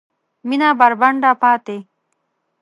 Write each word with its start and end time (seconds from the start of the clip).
مېنه 0.47 0.69
بربنډه 0.79 1.31
پاته 1.41 1.77